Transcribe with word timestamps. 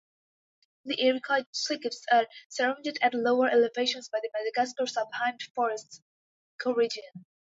The 0.83 0.97
ericoid 0.97 1.45
thickets 1.67 2.07
are 2.11 2.25
surrounded 2.49 2.97
at 3.03 3.13
lower 3.13 3.47
elevations 3.49 4.09
by 4.09 4.17
the 4.19 4.31
Madagascar 4.33 4.85
subhumid 4.85 5.43
forests 5.53 6.01
ecoregion. 6.59 7.21